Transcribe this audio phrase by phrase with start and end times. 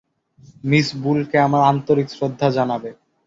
[0.63, 2.89] Miss বুলকে আমার আন্তরিক শ্রদ্ধা জানাবে।